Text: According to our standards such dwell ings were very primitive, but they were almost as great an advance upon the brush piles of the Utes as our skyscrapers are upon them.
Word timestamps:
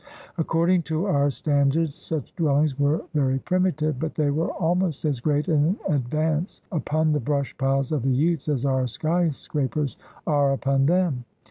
According 0.39 0.81
to 0.89 1.05
our 1.05 1.29
standards 1.29 1.93
such 1.93 2.35
dwell 2.35 2.57
ings 2.61 2.79
were 2.79 3.03
very 3.13 3.37
primitive, 3.37 3.99
but 3.99 4.15
they 4.15 4.31
were 4.31 4.49
almost 4.53 5.05
as 5.05 5.19
great 5.19 5.47
an 5.47 5.77
advance 5.87 6.59
upon 6.71 7.11
the 7.11 7.19
brush 7.19 7.55
piles 7.59 7.91
of 7.91 8.01
the 8.01 8.09
Utes 8.09 8.49
as 8.49 8.65
our 8.65 8.87
skyscrapers 8.87 9.97
are 10.25 10.53
upon 10.53 10.87
them. 10.87 11.25